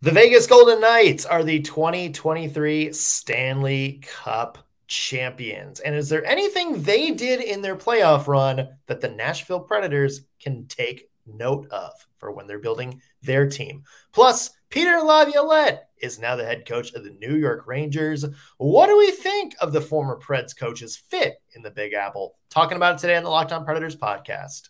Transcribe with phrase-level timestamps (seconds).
[0.00, 5.80] The Vegas Golden Knights are the 2023 Stanley Cup champions.
[5.80, 10.66] And is there anything they did in their playoff run that the Nashville Predators can
[10.68, 13.82] take note of for when they're building their team?
[14.12, 18.24] Plus, Peter Laviolette is now the head coach of the New York Rangers.
[18.58, 22.36] What do we think of the former Preds coach's fit in the Big Apple?
[22.50, 24.68] Talking about it today on the Locked On Predators podcast.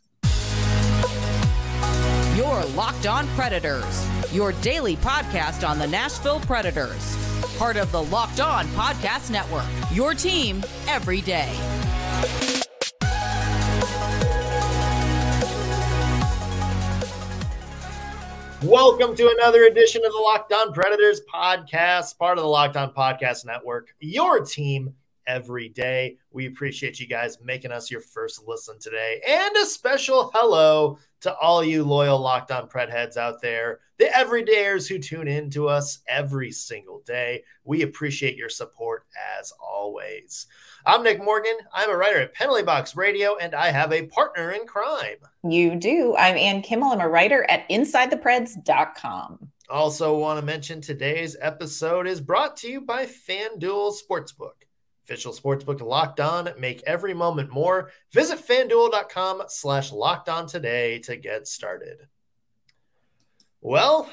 [2.39, 7.17] Your Locked On Predators, your daily podcast on the Nashville Predators.
[7.59, 11.53] Part of the Locked On Podcast Network, your team every day.
[18.63, 22.95] Welcome to another edition of the Locked On Predators podcast, part of the Locked On
[22.95, 24.95] Podcast Network, your team
[25.27, 26.17] every day.
[26.31, 29.21] We appreciate you guys making us your first listen today.
[29.29, 34.07] And a special hello to all you loyal Locked On Pred heads out there, the
[34.07, 37.43] everydayers who tune in to us every single day.
[37.65, 39.05] We appreciate your support
[39.39, 40.47] as always.
[40.87, 41.57] I'm Nick Morgan.
[41.73, 45.17] I'm a writer at Penalty Box Radio, and I have a partner in crime.
[45.43, 46.15] You do.
[46.17, 46.93] I'm Ann Kimmel.
[46.93, 49.49] I'm a writer at InsideThePreds.com.
[49.69, 54.68] Also, want to mention today's episode is brought to you by FanDuel Sportsbook.
[55.09, 56.51] Official sportsbook locked on.
[56.59, 57.91] Make every moment more.
[58.13, 62.07] Visit fanduel.com slash locked on today to get started.
[63.63, 64.11] Well,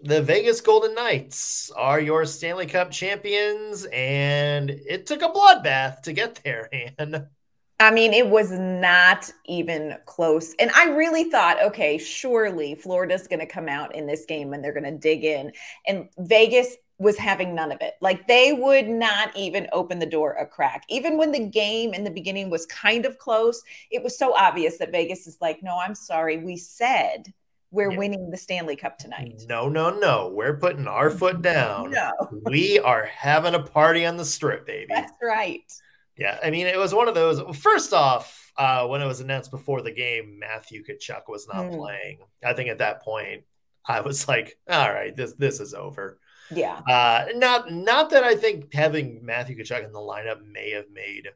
[0.00, 6.12] the Vegas Golden Knights are your Stanley Cup champions, and it took a bloodbath to
[6.12, 6.70] get there,
[7.78, 10.54] I mean, it was not even close.
[10.58, 14.64] And I really thought, okay, surely Florida's going to come out in this game and
[14.64, 15.52] they're going to dig in.
[15.86, 17.94] And Vegas was having none of it.
[18.00, 20.84] Like they would not even open the door a crack.
[20.88, 24.78] Even when the game in the beginning was kind of close, it was so obvious
[24.78, 26.38] that Vegas is like, no, I'm sorry.
[26.38, 27.32] We said
[27.70, 27.98] we're yeah.
[27.98, 29.42] winning the Stanley Cup tonight.
[29.48, 30.32] No, no, no.
[30.34, 31.90] We're putting our foot down.
[31.90, 32.12] no.
[32.44, 34.86] we are having a party on the strip, baby.
[34.88, 35.70] That's right.
[36.16, 36.38] Yeah.
[36.42, 37.42] I mean, it was one of those.
[37.58, 41.76] First off, uh, when it was announced before the game, Matthew Tkachuk was not mm.
[41.76, 42.20] playing.
[42.42, 43.44] I think at that point,
[43.84, 46.18] I was like, all right, this this is over.
[46.50, 46.80] Yeah.
[46.88, 51.28] Uh, not not that I think having Matthew Tkachuk in the lineup may have made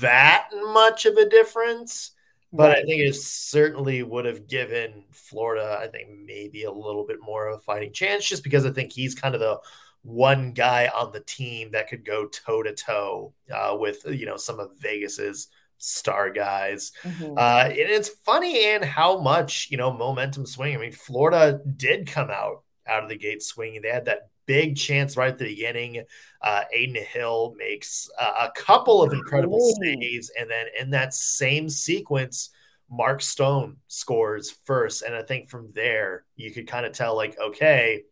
[0.00, 2.12] that much of a difference,
[2.52, 2.78] but right.
[2.78, 7.48] I think it certainly would have given Florida, I think, maybe a little bit more
[7.48, 9.58] of a fighting chance, just because I think he's kind of the
[10.02, 13.32] one guy on the team that could go toe to toe
[13.78, 16.92] with you know some of Vegas's star guys.
[17.02, 17.36] Mm-hmm.
[17.36, 20.74] Uh, and it's funny and how much you know momentum swing.
[20.74, 23.82] I mean, Florida did come out out of the gate swinging.
[23.82, 26.04] They had that big chance right at the beginning.
[26.40, 29.84] Uh, Adin Hill makes uh, a couple of incredible Ooh.
[29.84, 32.50] saves, and then in that same sequence,
[32.90, 35.02] Mark Stone scores first.
[35.02, 38.02] And I think from there, you could kind of tell, like, okay,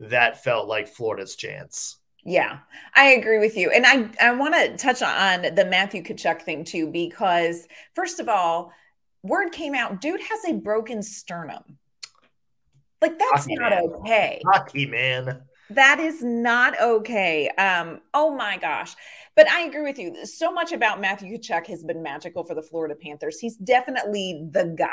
[0.00, 1.98] that felt like Florida's chance.
[2.24, 2.60] Yeah,
[2.94, 3.70] I agree with you.
[3.70, 8.30] And I, I want to touch on the Matthew Tkachuk thing too, because first of
[8.30, 8.72] all,
[9.22, 11.78] word came out, dude has a broken sternum.
[13.04, 13.82] Like that's Hockey not man.
[14.00, 14.40] okay.
[14.46, 15.42] Hockey man.
[15.68, 17.50] That is not okay.
[17.50, 18.94] Um, oh my gosh.
[19.36, 20.24] But I agree with you.
[20.24, 23.38] So much about Matthew Tkachuk has been magical for the Florida Panthers.
[23.38, 24.88] He's definitely the guy.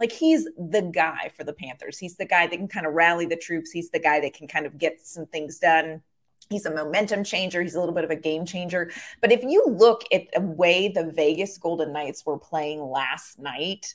[0.00, 1.98] Like he's the guy for the Panthers.
[1.98, 3.70] He's the guy that can kind of rally the troops.
[3.70, 6.00] He's the guy that can kind of get some things done.
[6.48, 7.60] He's a momentum changer.
[7.60, 8.90] He's a little bit of a game changer.
[9.20, 13.94] But if you look at the way the Vegas Golden Knights were playing last night,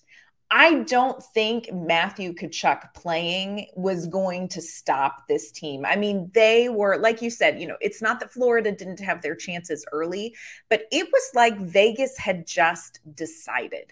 [0.50, 5.86] I don't think Matthew Tkachuk playing was going to stop this team.
[5.86, 9.22] I mean, they were, like you said, you know, it's not that Florida didn't have
[9.22, 10.34] their chances early,
[10.70, 13.92] but it was like Vegas had just decided.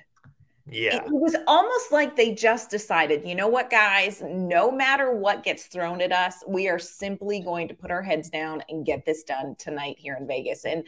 [0.67, 0.95] Yeah.
[0.95, 5.66] It was almost like they just decided, you know what, guys, no matter what gets
[5.66, 9.23] thrown at us, we are simply going to put our heads down and get this
[9.23, 10.66] done tonight here in Vegas.
[10.66, 10.87] And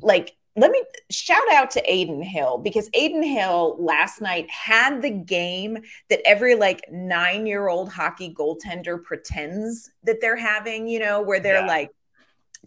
[0.00, 5.10] like, let me shout out to Adin Hill because Adin Hill last night had the
[5.10, 5.78] game
[6.10, 11.40] that every like nine year old hockey goaltender pretends that they're having, you know, where
[11.40, 11.66] they're yeah.
[11.66, 11.90] like,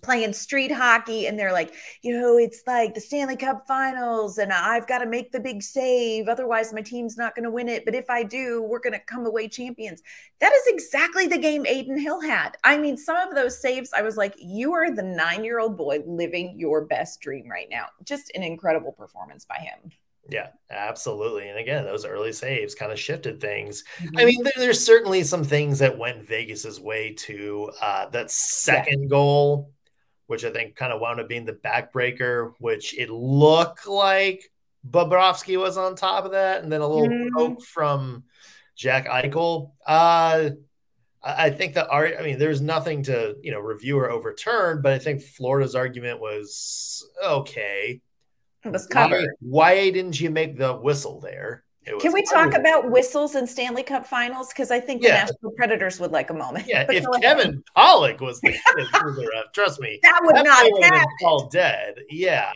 [0.03, 4.51] playing street hockey and they're like, you know, it's like the Stanley Cup finals and
[4.51, 6.27] I've got to make the big save.
[6.27, 7.85] Otherwise, my team's not going to win it.
[7.85, 10.01] But if I do, we're going to come away champions.
[10.39, 12.57] That is exactly the game Adin Hill had.
[12.63, 15.77] I mean, some of those saves, I was like, you are the nine year old
[15.77, 17.87] boy living your best dream right now.
[18.03, 19.91] Just an incredible performance by him.
[20.27, 21.49] Yeah, absolutely.
[21.49, 23.83] And again, those early saves kind of shifted things.
[23.99, 24.17] Mm-hmm.
[24.17, 29.03] I mean, there, there's certainly some things that went Vegas's way to uh, that second
[29.03, 29.09] yeah.
[29.09, 29.71] goal
[30.27, 34.51] which I think kind of wound up being the backbreaker, which it looked like
[34.89, 37.29] Bobrovsky was on top of that, and then a little mm.
[37.35, 38.23] poke from
[38.75, 39.71] Jack Eichel.
[39.85, 40.51] Uh,
[41.23, 44.93] I think the our, I mean, there's nothing to you know review or overturn, but
[44.93, 48.01] I think Florida's argument was okay.
[48.63, 49.29] It was covered.
[49.39, 51.64] Why, why didn't you make the whistle there?
[51.99, 54.49] Can we talk about whistles and Stanley Cup finals?
[54.49, 56.65] Because I think the Nashville Predators would like a moment.
[56.67, 58.49] Yeah, if Kevin Pollock was the,
[59.33, 61.07] ref, trust me, that would that not happen.
[61.23, 61.95] All dead.
[62.09, 62.51] Yeah.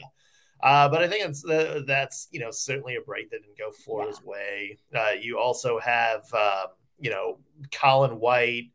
[0.61, 3.71] Uh, but I think it's uh, that's you know certainly a break that didn't go
[3.71, 4.29] Florida's yeah.
[4.29, 4.77] way.
[4.93, 6.67] Uh, you also have um,
[6.99, 7.37] you know
[7.71, 8.71] Colin White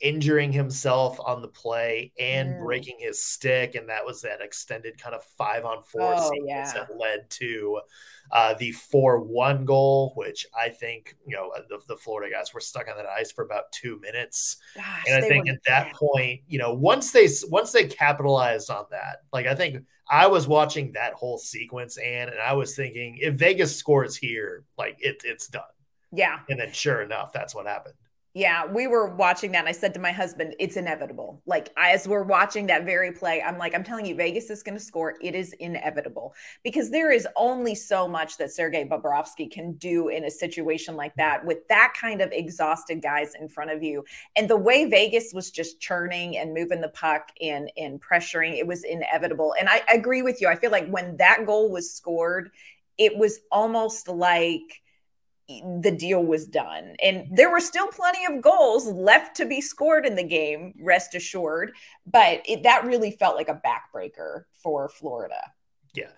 [0.00, 2.64] injuring himself on the play and mm.
[2.64, 6.44] breaking his stick, and that was that extended kind of five on four oh, sequence
[6.46, 6.72] yeah.
[6.74, 7.80] that led to
[8.30, 12.60] uh, the four one goal, which I think you know the, the, Florida guys were
[12.60, 16.42] stuck on that ice for about two minutes, Gosh, and I think at that point,
[16.46, 20.92] you know, once they once they capitalized on that, like I think I was watching
[20.92, 25.48] that whole sequence, and and I was thinking if Vegas scores here, like it, it's
[25.48, 25.62] done.
[26.12, 27.94] Yeah, and then sure enough, that's what happened.
[28.38, 29.58] Yeah, we were watching that.
[29.58, 31.42] And I said to my husband, it's inevitable.
[31.44, 34.78] Like, as we're watching that very play, I'm like, I'm telling you, Vegas is going
[34.78, 35.16] to score.
[35.20, 40.24] It is inevitable because there is only so much that Sergei Bobrovsky can do in
[40.26, 44.04] a situation like that with that kind of exhausted guys in front of you.
[44.36, 48.68] And the way Vegas was just churning and moving the puck and, and pressuring, it
[48.68, 49.56] was inevitable.
[49.58, 50.46] And I agree with you.
[50.46, 52.52] I feel like when that goal was scored,
[52.98, 54.80] it was almost like,
[55.48, 56.94] the deal was done.
[57.02, 61.14] And there were still plenty of goals left to be scored in the game, rest
[61.14, 61.72] assured.
[62.06, 65.40] But it, that really felt like a backbreaker for Florida.
[65.94, 66.10] Yeah.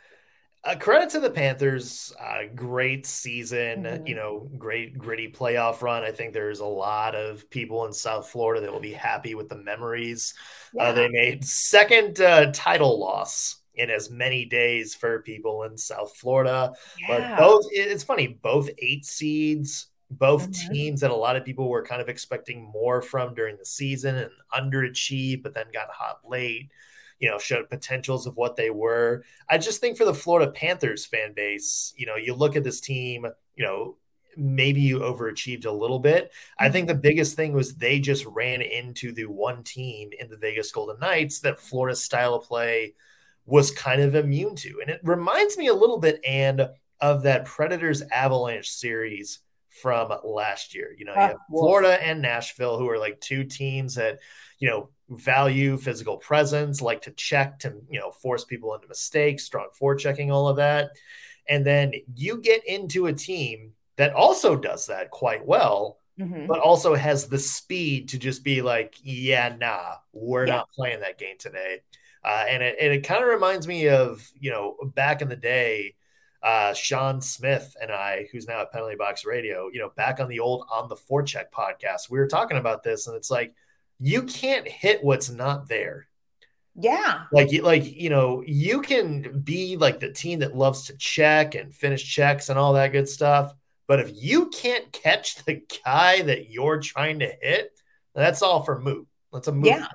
[0.62, 2.12] Uh, credit to the Panthers.
[2.20, 4.06] Uh, great season, mm-hmm.
[4.06, 6.02] you know, great gritty playoff run.
[6.02, 9.48] I think there's a lot of people in South Florida that will be happy with
[9.48, 10.34] the memories
[10.78, 10.88] uh, yeah.
[10.88, 11.44] uh, they made.
[11.44, 16.72] Second uh, title loss in as many days for people in South Florida.
[16.98, 17.06] Yeah.
[17.08, 20.72] But both, it's funny, both eight seeds, both mm-hmm.
[20.72, 24.16] teams that a lot of people were kind of expecting more from during the season
[24.16, 26.70] and underachieved, but then got hot late,
[27.20, 29.24] you know, showed potentials of what they were.
[29.48, 32.80] I just think for the Florida Panthers fan base, you know, you look at this
[32.80, 33.24] team,
[33.54, 33.96] you know,
[34.36, 36.32] maybe you overachieved a little bit.
[36.58, 37.02] I think the mm-hmm.
[37.02, 41.40] biggest thing was they just ran into the one team in the Vegas Golden Knights
[41.40, 42.94] that Florida's style of play–
[43.50, 44.78] was kind of immune to.
[44.80, 46.68] And it reminds me a little bit, and
[47.00, 49.40] of that Predators Avalanche series
[49.82, 50.94] from last year.
[50.96, 54.18] You know, you have Florida and Nashville, who are like two teams that,
[54.58, 59.44] you know, value physical presence, like to check to, you know, force people into mistakes,
[59.44, 60.90] strong forechecking, all of that.
[61.48, 66.46] And then you get into a team that also does that quite well, mm-hmm.
[66.46, 70.56] but also has the speed to just be like, yeah, nah, we're yeah.
[70.56, 71.80] not playing that game today.
[72.22, 75.36] Uh, and it, and it kind of reminds me of, you know, back in the
[75.36, 75.94] day,
[76.42, 80.28] uh, Sean Smith and I, who's now at Penalty Box Radio, you know, back on
[80.28, 83.54] the old On the Forecheck podcast, we were talking about this, and it's like
[83.98, 86.06] you can't hit what's not there.
[86.74, 87.24] Yeah.
[87.32, 91.74] Like like you know, you can be like the team that loves to check and
[91.74, 93.52] finish checks and all that good stuff,
[93.86, 97.72] but if you can't catch the guy that you're trying to hit,
[98.14, 99.06] that's all for moot.
[99.32, 99.66] That's a moot.
[99.66, 99.86] Yeah.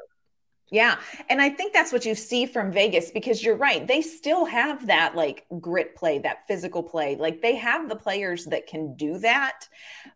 [0.76, 0.98] Yeah.
[1.30, 3.88] And I think that's what you see from Vegas because you're right.
[3.88, 7.16] They still have that like grit play, that physical play.
[7.16, 9.70] Like they have the players that can do that,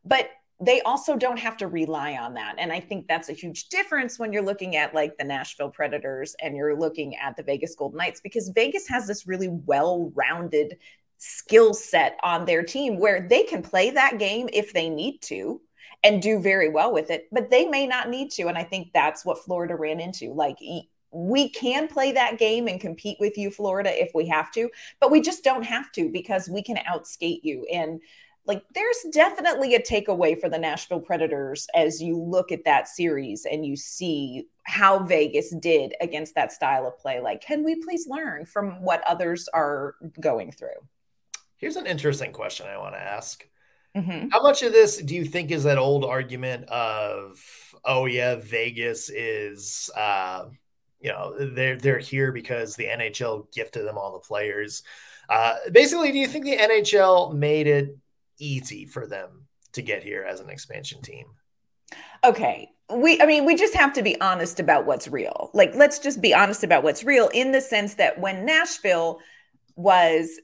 [0.03, 2.55] but they also don't have to rely on that.
[2.57, 6.35] And I think that's a huge difference when you're looking at like the Nashville Predators
[6.41, 10.75] and you're looking at the Vegas Golden Knights because Vegas has this really well rounded
[11.19, 15.61] skill set on their team where they can play that game if they need to
[16.03, 18.47] and do very well with it, but they may not need to.
[18.47, 20.33] And I think that's what Florida ran into.
[20.33, 20.57] Like,
[21.11, 25.11] we can play that game and compete with you, Florida, if we have to, but
[25.11, 27.65] we just don't have to because we can outskate you.
[27.71, 27.99] And
[28.45, 33.45] like, there's definitely a takeaway for the Nashville Predators as you look at that series
[33.45, 37.19] and you see how Vegas did against that style of play.
[37.19, 40.69] Like, can we please learn from what others are going through?
[41.57, 43.45] Here's an interesting question I want to ask.
[43.95, 44.29] Mm-hmm.
[44.29, 47.39] How much of this do you think is that old argument of,
[47.83, 50.45] oh yeah, Vegas is, uh,
[50.99, 54.83] you know, they're they're here because the NHL gifted them all the players.
[55.29, 57.97] Uh, basically, do you think the NHL made it
[58.37, 61.25] easy for them to get here as an expansion team?
[62.23, 65.99] Okay, we i mean we just have to be honest about what's real like let's
[65.99, 69.19] just be honest about what's real in the sense that when nashville
[69.75, 70.39] was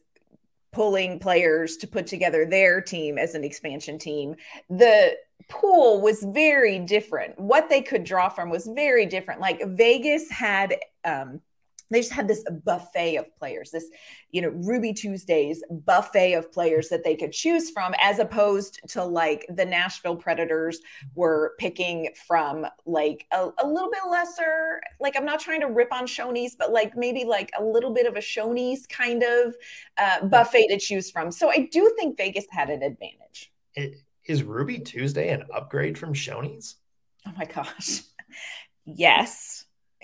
[0.76, 4.36] pulling players to put together their team as an expansion team.
[4.70, 5.16] The
[5.48, 7.40] pool was very different.
[7.40, 9.40] What they could draw from was very different.
[9.40, 11.40] Like Vegas had um,
[11.92, 13.90] they just had this buffet of players this
[14.32, 19.04] you know ruby tuesdays buffet of players that they could choose from as opposed to
[19.04, 20.80] like the nashville predators
[21.14, 25.92] were picking from like a, a little bit lesser like i'm not trying to rip
[25.94, 29.56] on shoney's but like maybe like a little bit of a shoney's kind of
[29.98, 31.32] uh, buffet to choose from.
[31.32, 33.52] So i do think vegas had an advantage.
[34.26, 36.76] Is ruby tuesday an upgrade from shoney's?
[37.28, 38.02] Oh my gosh.
[38.88, 39.55] Yes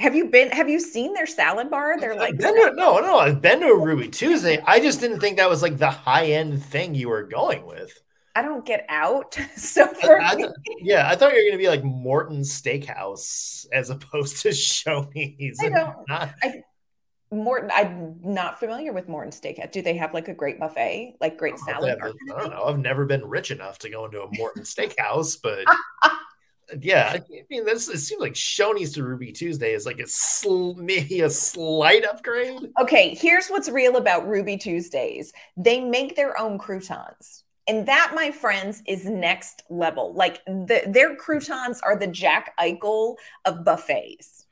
[0.01, 0.49] have you been?
[0.49, 1.99] Have you seen their salad bar?
[1.99, 3.19] They're like to, no, no.
[3.19, 4.61] I've been to a Ruby Tuesday.
[4.65, 8.01] I just didn't think that was like the high end thing you were going with.
[8.35, 9.37] I don't get out.
[9.55, 10.47] So for I, I,
[10.79, 15.59] yeah, I thought you were going to be like Morton's Steakhouse as opposed to Shoney's.
[15.61, 15.95] I don't.
[16.07, 16.33] Not...
[16.41, 16.63] I,
[17.31, 19.71] Morton, I'm not familiar with Morton Steakhouse.
[19.71, 21.97] Do they have like a great buffet, like great salad?
[22.01, 22.63] I don't know.
[22.65, 25.63] I've never been rich enough to go into a Morton Steakhouse, but
[26.79, 30.73] yeah, I mean, this it seems like Shoney's to Ruby Tuesday is like a sl-
[30.73, 32.71] maybe a slight upgrade.
[32.79, 37.43] Okay, here's what's real about Ruby Tuesdays: they make their own croutons.
[37.67, 40.13] And that, my friends, is next level.
[40.13, 44.45] Like the, their croutons are the Jack Eichel of buffets.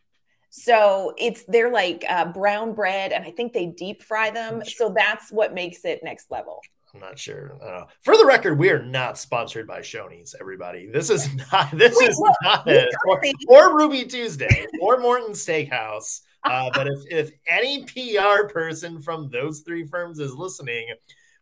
[0.51, 4.63] So it's they're like uh, brown bread, and I think they deep fry them.
[4.65, 6.61] So that's what makes it next level.
[6.93, 7.58] I'm not sure.
[7.62, 10.36] Uh, for the record, we are not sponsored by Shoney's.
[10.39, 11.72] Everybody, this is not.
[11.72, 12.89] This Wait, is not it.
[13.08, 16.22] Or, or, Ruby Tuesday or Morton Steakhouse.
[16.43, 20.88] Uh, but if if any PR person from those three firms is listening,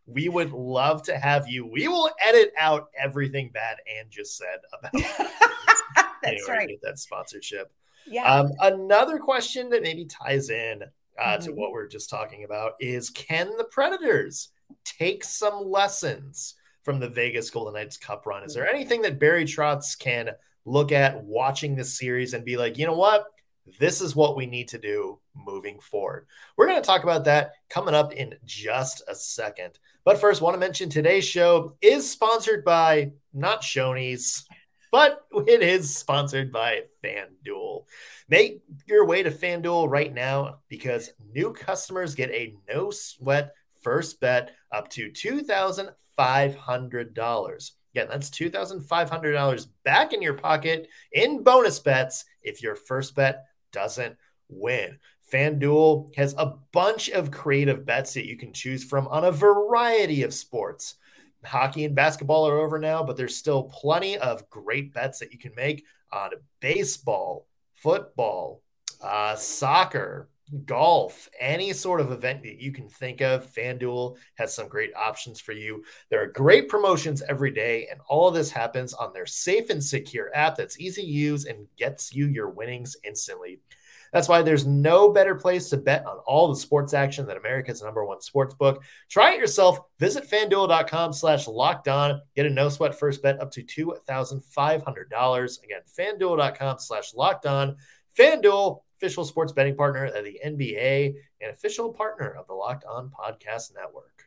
[0.06, 1.66] we would love to have you.
[1.66, 4.92] We will edit out everything bad Ann just said about.
[5.94, 6.68] That's anyway, right.
[6.68, 7.72] Get that sponsorship.
[8.06, 8.24] Yeah.
[8.24, 10.82] Um, another question that maybe ties in
[11.18, 11.44] uh, mm-hmm.
[11.44, 14.48] to what we're just talking about is: Can the Predators?
[14.84, 18.44] Take some lessons from the Vegas Golden Knights Cup run?
[18.44, 18.76] Is there mm-hmm.
[18.76, 20.30] anything that Barry Trotz can
[20.64, 23.24] look at watching this series and be like, you know what?
[23.78, 26.26] This is what we need to do moving forward.
[26.56, 29.78] We're going to talk about that coming up in just a second.
[30.04, 34.46] But first, want to mention today's show is sponsored by not Shoney's,
[34.90, 37.84] but it is sponsored by FanDuel.
[38.28, 43.54] Make your way to FanDuel right now because new customers get a no sweat
[43.88, 47.70] first bet up to $2,500.
[47.94, 54.14] Again, that's $2,500 back in your pocket in bonus bets if your first bet doesn't
[54.50, 54.98] win.
[55.32, 60.22] FanDuel has a bunch of creative bets that you can choose from on a variety
[60.22, 60.96] of sports.
[61.42, 65.38] Hockey and basketball are over now, but there's still plenty of great bets that you
[65.38, 68.60] can make on baseball, football,
[69.00, 70.28] uh, soccer,
[70.64, 75.40] golf, any sort of event that you can think of, FanDuel has some great options
[75.40, 75.84] for you.
[76.10, 79.82] There are great promotions every day, and all of this happens on their safe and
[79.82, 83.60] secure app that's easy to use and gets you your winnings instantly.
[84.12, 87.82] That's why there's no better place to bet on all the sports action than America's
[87.82, 88.82] number one sports book.
[89.08, 89.78] Try it yourself.
[89.98, 92.20] Visit fanduel.com slash locked on.
[92.34, 95.64] Get a no sweat first bet up to $2,500.
[95.64, 97.76] Again, fanduel.com slash locked on.
[98.18, 103.10] FanDuel, official sports betting partner of the NBA and official partner of the Locked On
[103.10, 104.24] Podcast Network.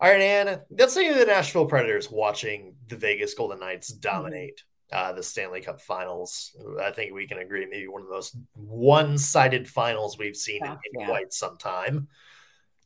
[0.00, 4.00] All right, Ann, let's say the Nashville Predators watching the Vegas Golden Knights mm-hmm.
[4.00, 6.56] dominate uh, the Stanley Cup finals.
[6.82, 10.64] I think we can agree, maybe one of the most one sided finals we've seen
[10.64, 11.06] in yeah.
[11.06, 12.08] quite some time.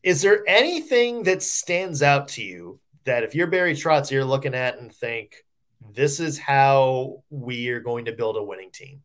[0.02, 4.54] Is there anything that stands out to you that if you're Barry Trotz, you're looking
[4.54, 5.44] at and think,
[5.92, 9.02] this is how we are going to build a winning team?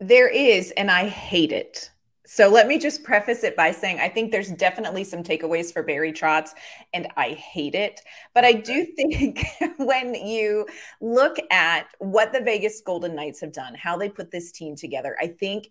[0.00, 1.90] There is, and I hate it.
[2.26, 5.82] So let me just preface it by saying I think there's definitely some takeaways for
[5.82, 6.50] Barry Trotz,
[6.92, 8.00] and I hate it.
[8.34, 9.44] But I do think
[9.76, 10.66] when you
[11.00, 15.16] look at what the Vegas Golden Knights have done, how they put this team together,
[15.20, 15.68] I think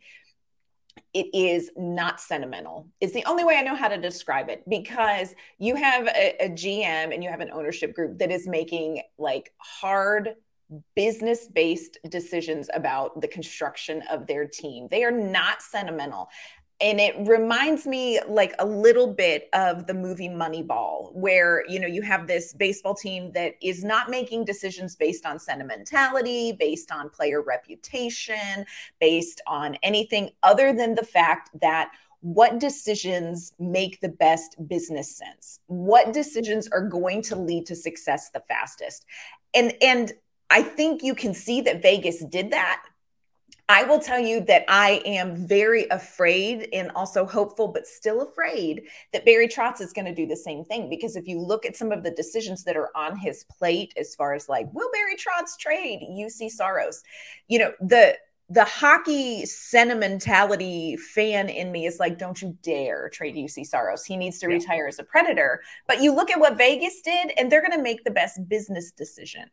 [1.13, 2.87] it is not sentimental.
[3.01, 6.49] It's the only way I know how to describe it because you have a, a
[6.49, 10.35] GM and you have an ownership group that is making like hard
[10.95, 14.87] business based decisions about the construction of their team.
[14.89, 16.29] They are not sentimental.
[16.81, 21.87] And it reminds me like a little bit of the movie Moneyball, where you know
[21.87, 27.09] you have this baseball team that is not making decisions based on sentimentality, based on
[27.09, 28.65] player reputation,
[28.99, 35.59] based on anything other than the fact that what decisions make the best business sense
[35.67, 39.05] what decisions are going to lead to success the fastest
[39.53, 40.13] and and
[40.49, 42.83] I think you can see that Vegas did that.
[43.69, 48.83] I will tell you that I am very afraid and also hopeful, but still afraid
[49.13, 50.89] that Barry Trotz is going to do the same thing.
[50.89, 54.15] Because if you look at some of the decisions that are on his plate, as
[54.15, 57.03] far as like, will Barry Trotz trade Juuse Saros?
[57.47, 58.17] You know, the
[58.49, 64.03] the hockey sentimentality fan in me is like, don't you dare trade Juuse Saros.
[64.03, 64.57] He needs to yeah.
[64.57, 65.61] retire as a predator.
[65.87, 68.91] But you look at what Vegas did, and they're going to make the best business
[68.91, 69.49] decision.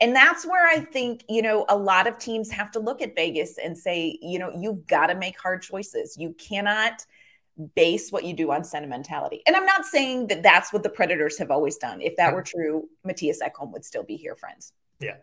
[0.00, 3.14] And that's where I think, you know, a lot of teams have to look at
[3.14, 6.16] Vegas and say, you know, you've got to make hard choices.
[6.18, 7.04] You cannot
[7.74, 9.42] base what you do on sentimentality.
[9.46, 12.02] And I'm not saying that that's what the Predators have always done.
[12.02, 14.72] If that were true, Mattias Ekholm would still be here, friends.
[15.00, 15.16] Yeah.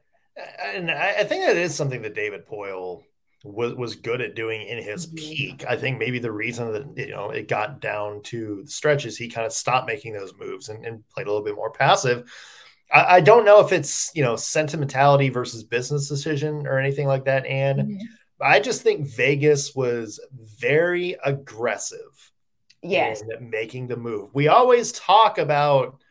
[0.64, 3.04] And I think that is something that David Poile
[3.44, 5.16] was was good at doing in his mm-hmm.
[5.16, 5.66] peak.
[5.68, 9.28] I think maybe the reason that you know it got down to the stretches, he
[9.30, 12.32] kind of stopped making those moves and, and played a little bit more passive.
[12.94, 17.26] I, I, don't know if it's you know sentimentality versus business decision or anything like
[17.26, 17.46] that.
[17.46, 18.06] And mm-hmm.
[18.42, 20.20] I just think Vegas was
[20.60, 22.32] very aggressive.
[22.82, 24.30] Yes, making the move.
[24.34, 26.02] We always talk about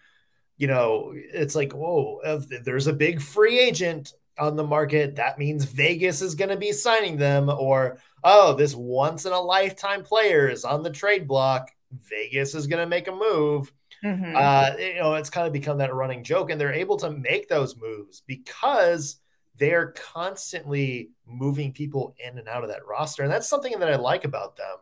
[0.63, 5.37] you know, it's like, whoa, if there's a big free agent on the market, that
[5.37, 7.49] means Vegas is going to be signing them.
[7.49, 11.73] Or, oh, this once in a lifetime player is on the trade block.
[12.09, 13.73] Vegas is going to make a move.
[14.05, 14.35] Mm-hmm.
[14.37, 17.49] Uh, you know, it's kind of become that running joke, and they're able to make
[17.49, 19.17] those moves because
[19.59, 23.23] they're constantly moving people in and out of that roster.
[23.23, 24.77] And that's something that I like about them.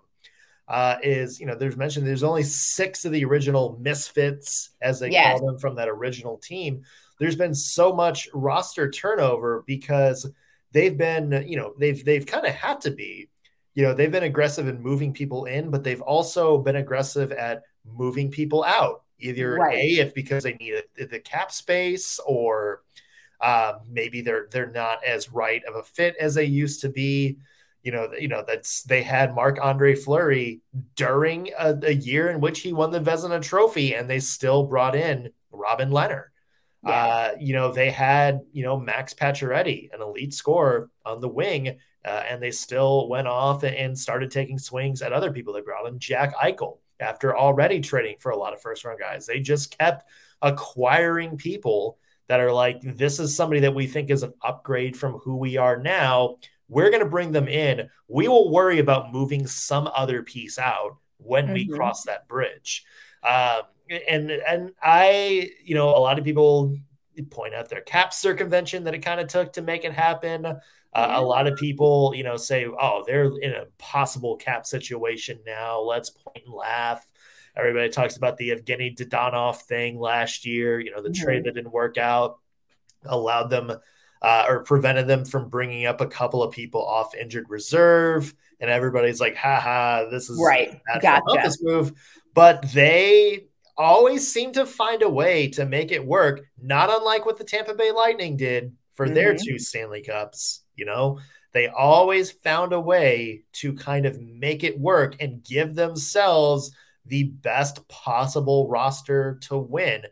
[0.69, 5.11] Uh, is you know there's mentioned there's only six of the original misfits as they
[5.11, 5.41] yes.
[5.41, 6.85] call them from that original team
[7.21, 10.29] there's been so much roster turnover because
[10.73, 13.29] they've been, you know, they've they've kind of had to be,
[13.75, 17.63] you know, they've been aggressive in moving people in, but they've also been aggressive at
[17.85, 19.03] moving people out.
[19.19, 19.77] Either right.
[19.77, 22.83] a if because they need the cap space, or
[23.41, 27.37] uh, maybe they're they're not as right of a fit as they used to be.
[27.83, 30.63] You know, you know that's they had Marc Andre Fleury
[30.97, 34.97] during a, a year in which he won the Vezina Trophy, and they still brought
[34.97, 36.25] in Robin Lehner
[36.85, 36.91] yeah.
[36.91, 41.79] Uh, you know, they had, you know, Max Pacioretty, an elite scorer on the wing,
[42.05, 45.53] uh, and they still went off and started taking swings at other people.
[45.53, 49.27] They brought in Jack Eichel after already trading for a lot of first round guys.
[49.27, 50.09] They just kept
[50.43, 55.15] acquiring people that are like, this is somebody that we think is an upgrade from
[55.15, 56.37] who we are now.
[56.69, 57.89] We're going to bring them in.
[58.07, 61.55] We will worry about moving some other piece out when mm-hmm.
[61.55, 62.85] we cross that bridge.
[63.23, 63.63] Um,
[64.09, 66.77] and and I, you know, a lot of people
[67.31, 70.47] point out their cap circumvention that it kind of took to make it happen.
[70.93, 75.39] Uh, a lot of people, you know, say, "Oh, they're in a possible cap situation
[75.47, 75.81] now.
[75.81, 77.07] Let's point and laugh."
[77.57, 80.81] Everybody talks about the Evgeny Dadonov thing last year.
[80.81, 81.25] You know, the mm-hmm.
[81.25, 82.39] trade that didn't work out
[83.05, 83.73] allowed them
[84.23, 88.35] uh, or prevented them from bringing up a couple of people off injured reserve.
[88.59, 90.81] And everybody's like, "Ha ha, this is right.
[91.01, 91.23] Gotcha.
[91.43, 91.93] This move."
[92.35, 97.39] But they always seem to find a way to make it work, not unlike what
[97.39, 99.15] the Tampa Bay Lightning did for mm-hmm.
[99.15, 100.61] their two Stanley Cups.
[100.77, 101.21] You know,
[101.53, 106.71] they always found a way to kind of make it work and give themselves
[107.07, 110.03] the best possible roster to win.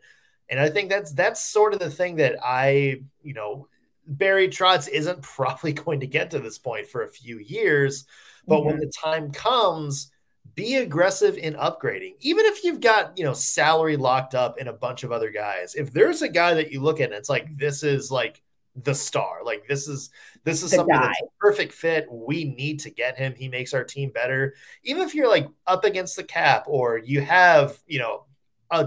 [0.49, 3.67] And I think that's that's sort of the thing that I, you know,
[4.07, 8.05] Barry Trotz isn't probably going to get to this point for a few years,
[8.47, 8.69] but mm-hmm.
[8.69, 10.11] when the time comes,
[10.55, 12.15] be aggressive in upgrading.
[12.21, 15.75] Even if you've got, you know, salary locked up in a bunch of other guys.
[15.75, 18.41] If there's a guy that you look at and it's like this is like
[18.83, 20.09] the star, like this is
[20.43, 21.07] this is the something guy.
[21.07, 22.07] that's a perfect fit.
[22.11, 23.33] We need to get him.
[23.35, 24.55] He makes our team better.
[24.83, 28.25] Even if you're like up against the cap or you have, you know,
[28.71, 28.85] a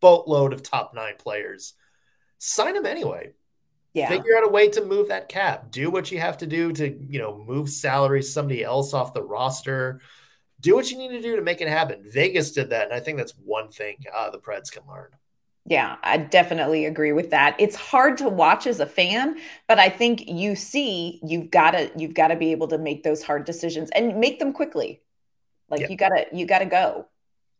[0.00, 1.74] boatload of top 9 players,
[2.38, 3.32] sign him anyway.
[3.94, 4.08] Yeah.
[4.08, 5.70] Figure out a way to move that cap.
[5.70, 9.22] Do what you have to do to, you know, move salary somebody else off the
[9.22, 10.00] roster
[10.60, 12.02] do what you need to do to make it happen.
[12.04, 15.10] Vegas did that, and I think that's one thing uh, the Preds can learn.
[15.64, 17.54] Yeah, I definitely agree with that.
[17.58, 21.90] It's hard to watch as a fan, but I think you see you've got to
[21.96, 25.02] you've got to be able to make those hard decisions and make them quickly.
[25.68, 25.88] Like yeah.
[25.90, 27.06] you got to you got to go.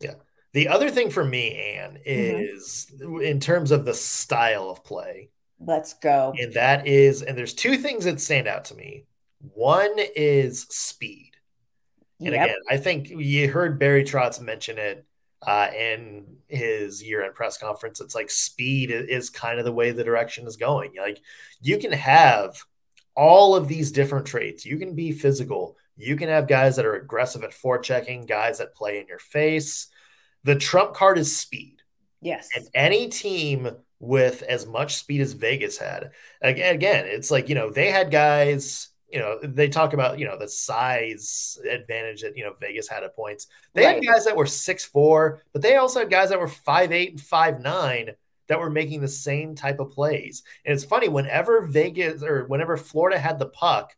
[0.00, 0.14] Yeah.
[0.52, 2.02] The other thing for me, Ann, mm-hmm.
[2.06, 3.20] is mm-hmm.
[3.20, 5.30] in terms of the style of play.
[5.60, 6.32] Let's go.
[6.38, 9.04] And that is, and there's two things that stand out to me.
[9.54, 11.32] One is speed.
[12.20, 12.44] And yep.
[12.44, 15.04] again, I think you heard Barry Trotz mention it
[15.46, 18.00] uh, in his year-end press conference.
[18.00, 20.92] It's like speed is kind of the way the direction is going.
[20.98, 21.20] Like
[21.60, 22.62] you can have
[23.14, 24.64] all of these different traits.
[24.64, 25.76] You can be physical.
[25.96, 29.88] You can have guys that are aggressive at forechecking, guys that play in your face.
[30.44, 31.82] The trump card is speed.
[32.20, 32.48] Yes.
[32.54, 33.68] And any team
[34.00, 38.88] with as much speed as Vegas had, again, it's like, you know, they had guys
[39.10, 43.04] you know, they talk about, you know, the size advantage that, you know, Vegas had
[43.04, 43.46] at points.
[43.72, 43.94] They right.
[43.96, 47.12] had guys that were six four, but they also had guys that were five eight
[47.12, 48.10] and five nine
[48.48, 50.42] that were making the same type of plays.
[50.64, 53.94] And it's funny, whenever Vegas or whenever Florida had the puck,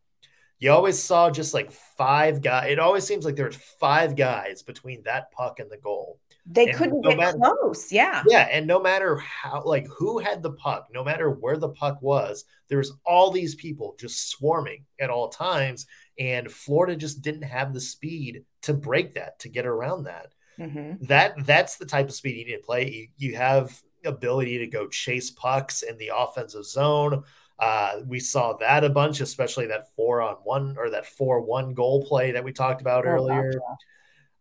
[0.59, 2.71] you always saw just like five guys.
[2.71, 6.19] It always seems like there's five guys between that puck and the goal.
[6.47, 7.93] They and couldn't no get matter, close.
[7.93, 8.23] Yeah.
[8.27, 8.49] Yeah.
[8.51, 12.45] And no matter how, like, who had the puck, no matter where the puck was,
[12.69, 15.87] there's all these people just swarming at all times.
[16.19, 20.35] And Florida just didn't have the speed to break that, to get around that.
[20.59, 21.07] Mm-hmm.
[21.07, 22.91] That that's the type of speed you need to play.
[22.91, 27.23] You, you have ability to go chase pucks in the offensive zone.
[27.59, 31.75] Uh, we saw that a bunch, especially that four on one or that four one
[31.75, 33.53] goal play that we talked about oh, earlier.
[33.53, 33.77] Gotcha.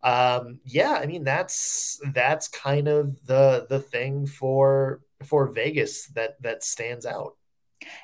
[0.02, 6.40] Um, yeah, I mean that's that's kind of the the thing for for Vegas that
[6.42, 7.36] that stands out.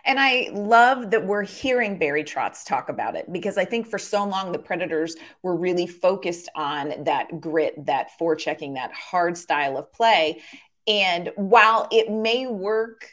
[0.05, 3.99] And I love that we're hearing Barry Trotz talk about it because I think for
[3.99, 9.77] so long the Predators were really focused on that grit, that forechecking, that hard style
[9.77, 10.43] of play.
[10.87, 13.11] And while it may work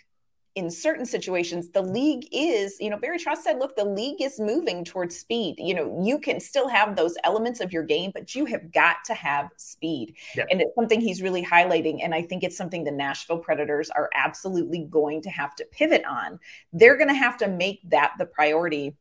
[0.55, 4.39] in certain situations, the league is, you know, Barry Trotz said, look, the league is
[4.39, 5.55] moving towards speed.
[5.57, 8.97] You know, you can still have those elements of your game, but you have got
[9.05, 10.15] to have speed.
[10.35, 12.03] And it's something he's really highlighting.
[12.03, 16.05] And I think it's something the Nashville Predators are absolutely going to have to pivot
[16.05, 16.39] on.
[16.71, 18.95] They're going to have to make that the priority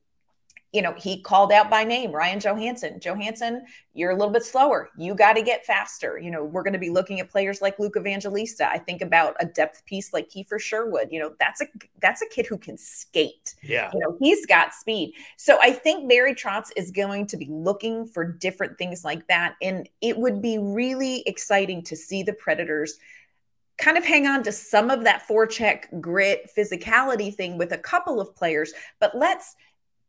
[0.72, 2.98] you know, he called out by name Ryan Johansen.
[2.98, 4.88] Johansen, you're a little bit slower.
[4.96, 6.18] You got to get faster.
[6.18, 8.70] You know, we're going to be looking at players like Luke Evangelista.
[8.70, 11.08] I think about a depth piece like Kiefer Sherwood.
[11.10, 11.66] You know, that's a
[12.00, 13.54] that's a kid who can skate.
[13.62, 13.90] Yeah.
[13.92, 15.14] You know, he's got speed.
[15.36, 19.56] So I think Barry Trotz is going to be looking for different things like that.
[19.60, 22.98] And it would be really exciting to see the Predators
[23.76, 28.20] kind of hang on to some of that forecheck grit physicality thing with a couple
[28.20, 29.56] of players, but let's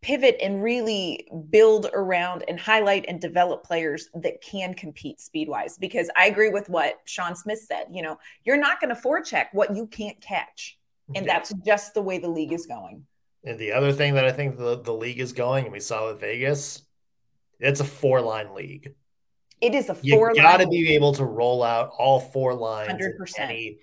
[0.04, 5.78] pivot and really build around and highlight and develop players that can compete speed wise.
[5.78, 7.88] Because I agree with what Sean Smith said.
[7.92, 10.78] You know, you're not going to forecheck what you can't catch.
[11.16, 11.34] And yeah.
[11.34, 13.06] that's just the way the league is going.
[13.44, 16.08] And the other thing that I think the, the league is going, and we saw
[16.08, 16.84] with Vegas,
[17.60, 18.94] it's a four line league.
[19.62, 22.92] It is a four You got to be able to roll out all four lines
[22.92, 23.38] 100%.
[23.38, 23.78] in any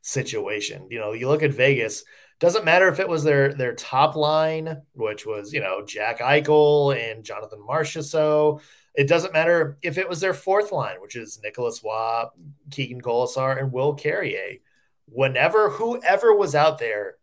[0.00, 0.86] situation.
[0.90, 2.04] You know, you look at Vegas,
[2.38, 6.94] doesn't matter if it was their their top line, which was you know Jack Eichel
[6.94, 8.60] and Jonathan Marchessault.
[8.94, 12.24] It doesn't matter if it was their fourth line, which is Nicolas Roy,
[12.70, 14.58] Keegan Kolesar, and Will Carrier.
[15.06, 17.16] Whenever whoever was out there,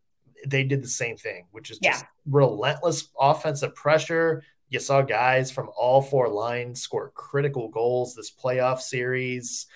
[0.48, 2.08] they did the same thing, which is just yeah.
[2.28, 4.44] relentless offensive pressure.
[4.70, 9.68] You saw guys from all four lines score critical goals this playoff series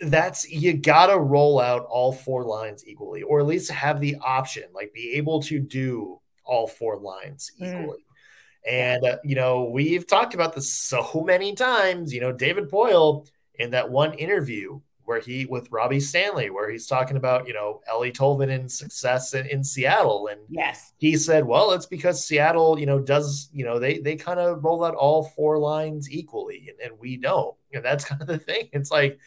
[0.00, 4.64] that's you gotta roll out all four lines equally, or at least have the option,
[4.72, 7.68] like be able to do all four lines mm.
[7.68, 7.98] equally.
[7.98, 8.70] Mm.
[8.70, 12.12] And uh, you know, we've talked about this so many times.
[12.12, 16.86] You know, David Poile in that one interview where he with Robbie Stanley, where he's
[16.86, 21.72] talking about you know Eeli Tolvanen's success in, in Seattle, and yes, he said, well,
[21.72, 25.24] it's because Seattle, you know, does you know they they kind of roll out all
[25.24, 28.68] four lines equally, and, and we don't, and that's kind of the thing.
[28.72, 29.18] It's like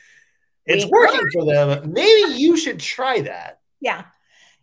[0.66, 1.92] it's we working for them.
[1.92, 3.60] Maybe you should try that.
[3.80, 4.06] Yeah.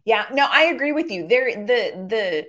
[0.04, 0.26] Yeah.
[0.32, 1.26] No, I agree with you.
[1.26, 2.48] There the the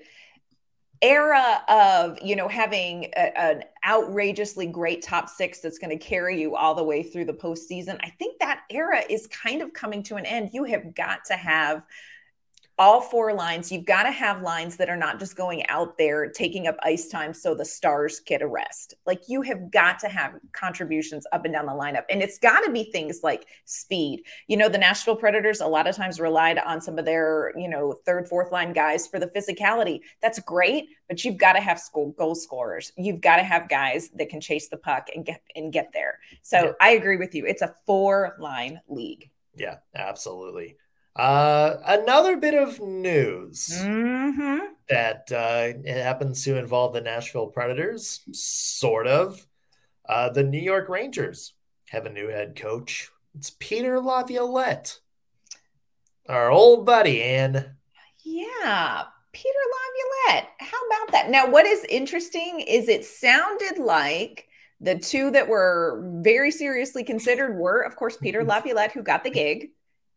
[1.02, 6.40] era of you know having a, an outrageously great top six that's going to carry
[6.40, 7.98] you all the way through the postseason.
[8.04, 10.50] I think that era is kind of coming to an end.
[10.54, 11.86] You have got to have
[12.80, 16.30] all four lines, you've got to have lines that are not just going out there
[16.30, 18.94] taking up ice time so the stars get a rest.
[19.06, 22.06] Like you have got to have contributions up and down the lineup.
[22.10, 24.24] And it's got to be things like speed.
[24.48, 27.68] You know, the Nashville Predators a lot of times relied on some of their, you
[27.68, 30.00] know, third, fourth line guys for the physicality.
[30.22, 32.94] That's great, but you've got to have school goal scorers.
[32.98, 36.20] You've got to have guys that can chase the puck and get and get there.
[36.44, 36.72] So yeah.
[36.80, 37.46] I agree with you.
[37.46, 39.30] It's a four line league.
[39.54, 40.78] Yeah, absolutely.
[41.16, 44.60] Uh, another bit of news mm-hmm.
[44.88, 49.46] that uh, it happens to involve the Nashville Predators, sort of.
[50.08, 51.54] Uh, the New York Rangers
[51.90, 53.10] have a new head coach.
[53.36, 55.00] It's Peter Laviolette,
[56.28, 57.70] our old buddy, and
[58.24, 59.60] yeah, Peter
[60.28, 60.50] Laviolette.
[60.60, 61.30] How about that?
[61.30, 64.48] Now, what is interesting is it sounded like
[64.82, 69.30] the two that were very seriously considered were, of course, Peter Laviolette, who got the
[69.30, 69.70] gig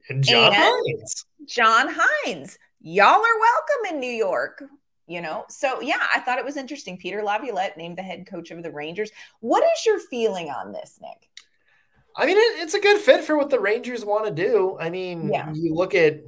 [0.08, 1.24] and John and Hynes.
[1.46, 2.56] John Hynes.
[2.80, 4.64] Y'all are welcome in New York.
[5.08, 6.96] You know, so yeah, I thought it was interesting.
[6.96, 9.10] Peter Laviolette named the head coach of the Rangers.
[9.40, 11.28] What is your feeling on this, Nick?
[12.16, 14.76] I mean, it, it's a good fit for what the Rangers want to do.
[14.80, 15.52] I mean, yeah.
[15.52, 16.20] you look at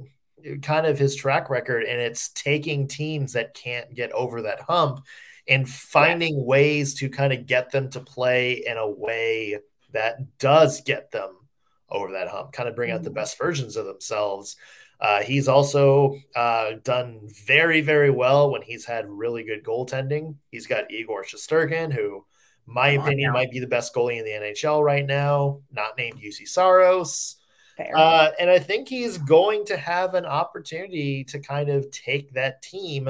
[0.61, 5.03] kind of his track record, and it's taking teams that can't get over that hump
[5.47, 6.43] and finding yeah.
[6.43, 9.59] ways to kind of get them to play in a way
[9.93, 11.44] that does get them
[11.89, 13.15] over that hump, kind of bring out the mm-hmm.
[13.15, 14.55] best versions of themselves.
[14.99, 20.35] Uh, he's also uh, done very, very well when he's had really good goaltending.
[20.51, 22.25] He's got Igor Shesterkin, who,
[22.65, 26.47] my opinion, might be the best goalie in the NHL right now, not named Juuse
[26.47, 27.35] Saros.
[27.77, 32.61] Uh, and I think he's going to have an opportunity to kind of take that
[32.61, 33.09] team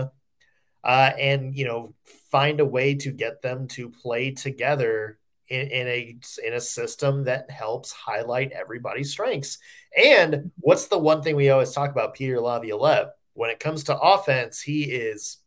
[0.84, 1.94] uh, and, you know,
[2.32, 7.24] find a way to get them to play together in, in, a in a system
[7.26, 9.60] that helps highlight everybody's strengths.
[9.98, 13.10] And what's the one thing we always talk about Peter Laviolette?
[13.34, 15.38] When it comes to offense, he is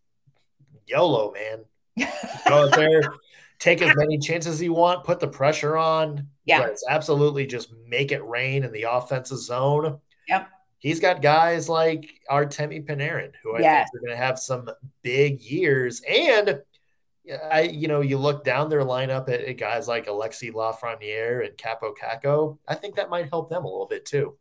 [0.87, 1.65] YOLO, man.
[2.47, 3.03] Go out there,
[3.59, 6.29] take as many chances as you want, put the pressure on.
[6.45, 6.61] Yeah.
[6.61, 9.99] Let's absolutely just make it rain in the offensive zone.
[10.29, 10.49] Yep.
[10.79, 13.89] He's got guys like Artemi Panarin, who I Yes.
[13.91, 14.71] think are going to have some
[15.03, 16.01] big years.
[16.09, 16.61] And
[17.51, 21.57] I, you know, you look down their lineup at, at guys like Alexi Lafreniere and
[21.57, 22.59] Kaapo Kakko.
[22.67, 24.37] I think that might help them a little bit too.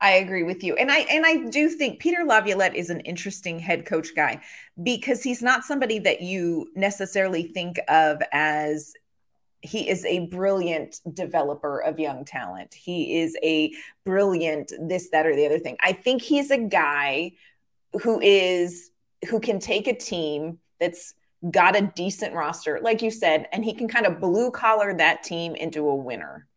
[0.00, 0.76] I agree with you.
[0.76, 4.40] And I and I do think Peter Laviolette is an interesting head coach guy
[4.82, 8.92] because he's not somebody that you necessarily think of as
[9.60, 12.74] he is a brilliant developer of young talent.
[12.74, 13.72] He is a
[14.04, 15.76] brilliant this that or the other thing.
[15.80, 17.32] I think he's a guy
[18.02, 18.90] who is
[19.28, 21.14] who can take a team that's
[21.50, 25.22] got a decent roster like you said and he can kind of blue collar that
[25.22, 26.48] team into a winner.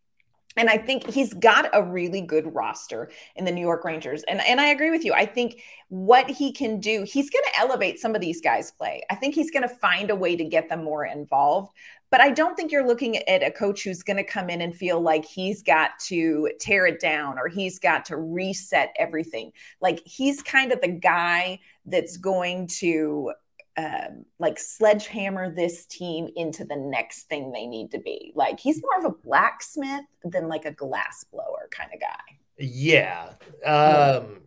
[0.58, 4.24] And I think he's got a really good roster in the New York Rangers.
[4.24, 5.14] And, and I agree with you.
[5.14, 9.02] I think what he can do, he's going to elevate some of these guys' play.
[9.10, 11.72] I think he's going to find a way to get them more involved.
[12.10, 14.76] But I don't think you're looking at a coach who's going to come in and
[14.76, 19.54] feel like he's got to tear it down or he's got to reset everything.
[19.80, 23.32] Like he's kind of the guy that's going to
[23.78, 28.32] um, like sledgehammer this team into the next thing they need to be.
[28.36, 32.38] Like he's more of a blacksmith than like a glass blower kind of guy.
[32.58, 33.34] Yeah.
[33.66, 34.42] Um,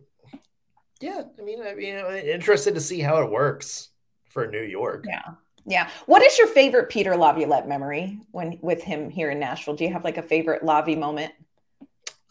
[1.01, 1.23] yeah.
[1.37, 3.89] I mean, I mean, I'm interested to see how it works
[4.29, 5.05] for New York.
[5.07, 5.33] Yeah.
[5.65, 5.89] Yeah.
[6.05, 9.75] What is your favorite Peter Laviolette memory when with him here in Nashville?
[9.75, 11.33] Do you have like a favorite Lavy moment?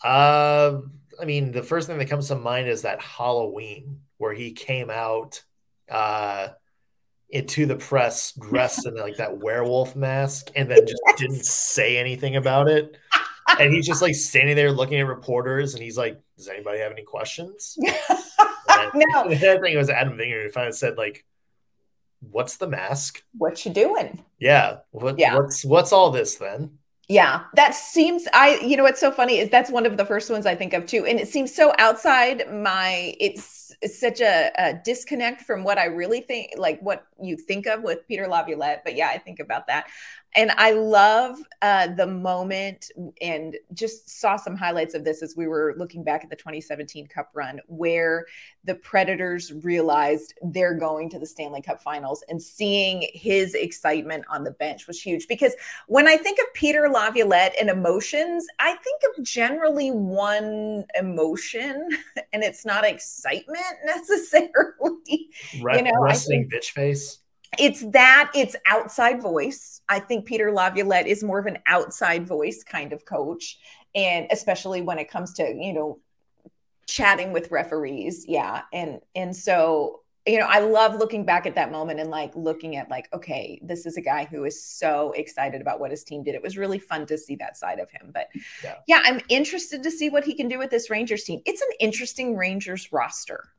[0.03, 0.81] Uh,
[1.21, 4.91] I mean, the first thing that comes to mind is that Halloween where he came
[4.91, 5.43] out
[5.91, 6.49] uh,
[7.35, 11.19] into the press dressed in like that werewolf mask and then just Yes.
[11.19, 12.97] didn't say anything about it.
[13.59, 16.93] And he's just like standing there looking at reporters and he's like, Does anybody have
[16.93, 17.77] any questions?
[18.95, 19.25] No.
[19.29, 21.25] I think it was Adam Vingan who finally said, like,
[22.21, 23.23] what's the mask?
[23.37, 24.25] What you doing?
[24.39, 24.79] Yeah.
[24.91, 25.37] What, Yeah.
[25.37, 26.79] What's what's all this then?
[27.09, 30.31] Yeah, that seems I you know what's so funny is that's one of the first
[30.31, 34.51] ones I think of too and it seems so outside my it's, it's such a,
[34.57, 38.85] a disconnect from what I really think like what you think of with Peter Laviolette
[38.85, 39.87] but yeah I think about that
[40.35, 45.47] and I love uh, the moment and just saw some highlights of this as we
[45.47, 48.27] were looking back at the 2017 Cup run where
[48.65, 54.43] the Predators realized they're going to the Stanley Cup Finals and seeing his excitement on
[54.43, 55.55] the bench was huge because
[55.87, 61.89] when I think of Peter Laviolette and emotions, I think of generally one emotion,
[62.33, 65.31] and it's not excitement necessarily.
[65.63, 67.21] Re- know, I wrestling bitch face.
[67.59, 69.81] It's that it's outside voice.
[69.89, 73.59] I think Peter Laviolette is more of an outside voice kind of coach,
[73.95, 75.99] and especially when it comes to you know
[76.87, 81.71] chatting with referees, yeah, and and so you know, I love looking back at that
[81.71, 85.61] moment and like looking at like, okay, this is a guy who is so excited
[85.61, 86.35] about what his team did.
[86.35, 88.11] It was really fun to see that side of him.
[88.13, 88.29] But
[88.63, 88.77] Yeah.
[88.87, 91.43] yeah, I'm interested to see what he can do with this Rangers team.
[91.45, 93.51] It's an interesting Rangers roster.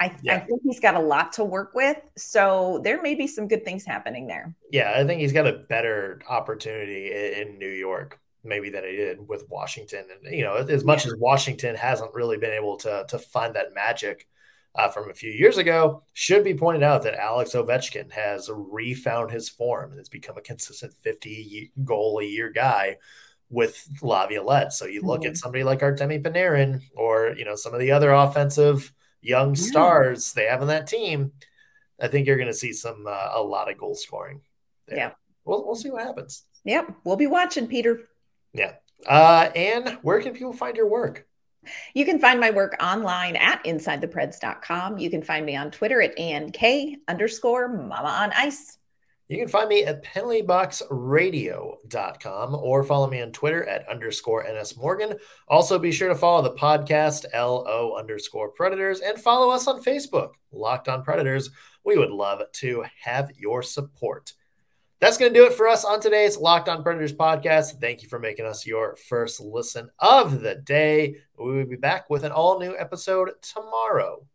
[0.00, 1.98] I, I think he's got a lot to work with.
[2.16, 4.54] So there may be some good things happening there.
[4.72, 8.96] Yeah, I think he's got a better opportunity in, in New York maybe than he
[8.96, 10.04] did with Washington.
[10.24, 13.74] And you know, as much as Washington hasn't really been able to to find that
[13.74, 14.26] magic
[14.74, 19.30] uh, from a few years ago, should be pointed out that Alex Ovechkin has refound
[19.30, 22.96] his form and has become a consistent 50 goal a year guy
[23.50, 24.72] with Laviolette.
[24.72, 25.30] So you look Mhm.
[25.30, 29.62] at somebody like Artemi Panarin or you know some of the other offensive young Yeah.
[29.62, 31.32] stars they have on that team.
[32.00, 34.40] I think you're going to see some uh, a lot of goal scoring.
[34.88, 34.96] There.
[34.98, 35.10] Yeah.
[35.44, 36.44] we'll we'll see what happens.
[36.64, 36.94] Yep.
[37.04, 38.08] We'll be watching, Peter.
[38.52, 38.74] Yeah.
[39.06, 41.26] Uh, and where can people find your work?
[41.94, 44.98] You can find my work online at insidethepreds.com.
[44.98, 46.58] You can find me on Twitter at ANK
[47.08, 48.78] underscore mama on ice.
[49.30, 55.16] You can find me at penaltyboxradio.com or follow me on Twitter at underscore NS Morgan.
[55.46, 60.30] Also, be sure to follow the podcast LO underscore Predators and follow us on Facebook,
[60.50, 61.50] Locked on Predators.
[61.84, 64.32] We would love to have your support.
[64.98, 67.80] That's going to do it for us on today's Locked On Predators podcast.
[67.80, 71.14] Thank you for making us your first listen of the day.
[71.38, 74.26] We will be back with an all new episode tomorrow.